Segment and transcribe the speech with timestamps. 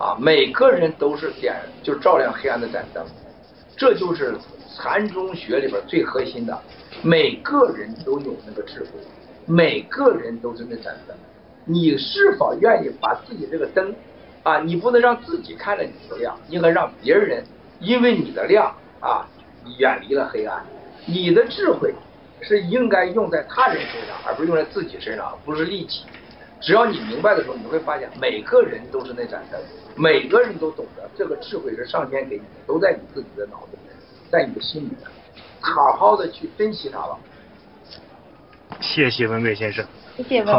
[0.00, 3.04] 啊，每个人都是点就照亮黑暗的盏灯，
[3.76, 4.34] 这就是
[4.74, 6.58] 禅宗学里边最核心的，
[7.02, 8.88] 每个人都有那个智慧，
[9.44, 11.14] 每个人都是那盏灯，
[11.66, 13.94] 你是否愿意把自己这个灯
[14.42, 17.44] 啊，你不能让自己看着你不亮，应该让别人
[17.78, 19.28] 因为你的亮啊，
[19.78, 20.64] 远离了黑暗，
[21.04, 21.92] 你的智慧
[22.40, 26.04] 是应该用在他人身上，而不是用在自己身上，不是利己。
[26.60, 29.60] 只要你明白的时候，你会发现每个人都是那盏灯，
[29.96, 33.78] 每个人都懂得这个智慧是上天给你的，都在你自己的脑子里，
[34.30, 34.98] 在你的心里面，
[35.60, 37.18] 好好的去珍惜它吧。
[38.80, 39.84] 谢谢文贵先生。
[40.16, 40.54] 谢谢文。